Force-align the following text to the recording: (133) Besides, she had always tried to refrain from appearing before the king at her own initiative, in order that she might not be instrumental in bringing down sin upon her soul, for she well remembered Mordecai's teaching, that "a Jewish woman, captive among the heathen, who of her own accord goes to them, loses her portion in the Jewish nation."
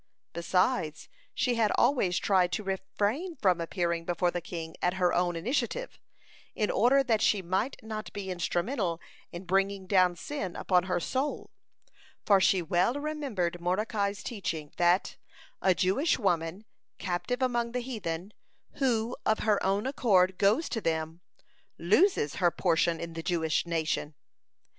(133) 0.33 0.39
Besides, 0.41 1.09
she 1.35 1.53
had 1.57 1.71
always 1.77 2.17
tried 2.17 2.51
to 2.53 2.63
refrain 2.63 3.35
from 3.35 3.61
appearing 3.61 4.03
before 4.03 4.31
the 4.31 4.41
king 4.41 4.75
at 4.81 4.95
her 4.95 5.13
own 5.13 5.35
initiative, 5.35 5.99
in 6.55 6.71
order 6.71 7.03
that 7.03 7.21
she 7.21 7.43
might 7.43 7.75
not 7.83 8.11
be 8.11 8.31
instrumental 8.31 8.99
in 9.31 9.45
bringing 9.45 9.85
down 9.85 10.15
sin 10.15 10.55
upon 10.55 10.85
her 10.85 10.99
soul, 10.99 11.51
for 12.25 12.41
she 12.41 12.63
well 12.63 12.95
remembered 12.95 13.61
Mordecai's 13.61 14.23
teaching, 14.23 14.71
that 14.77 15.17
"a 15.61 15.75
Jewish 15.75 16.17
woman, 16.17 16.65
captive 16.97 17.43
among 17.43 17.73
the 17.73 17.79
heathen, 17.81 18.33
who 18.77 19.15
of 19.23 19.41
her 19.41 19.63
own 19.63 19.85
accord 19.85 20.39
goes 20.39 20.67
to 20.69 20.81
them, 20.81 21.21
loses 21.77 22.37
her 22.37 22.49
portion 22.49 22.99
in 22.99 23.13
the 23.13 23.21
Jewish 23.21 23.67
nation." 23.67 24.15